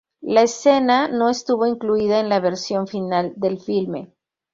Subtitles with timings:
[0.21, 4.11] La escena no estuvo incluida en la versión final del filme.